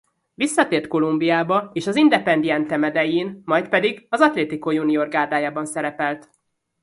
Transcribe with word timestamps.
Visszatért 0.33 0.87
Kolumbiába 0.87 1.69
és 1.73 1.87
az 1.87 1.95
Independiente 1.95 2.77
Medellín 2.77 3.41
majd 3.45 3.69
pedig 3.69 4.05
az 4.09 4.19
Atlético 4.21 4.71
Junior 4.71 5.07
gárdájában 5.07 5.65
szerepelt. 5.65 6.29